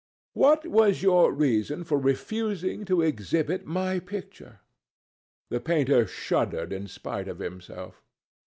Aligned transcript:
What 0.33 0.65
was 0.65 1.03
your 1.03 1.31
reason 1.31 1.83
for 1.83 1.99
refusing 1.99 2.85
to 2.85 3.03
exhibit 3.03 3.67
my 3.67 3.99
picture?" 3.99 4.61
The 5.51 5.59
painter 5.59 6.07
shuddered 6.07 6.73
in 6.73 6.87
spite 6.87 7.27
of 7.27 7.37
himself. 7.37 8.01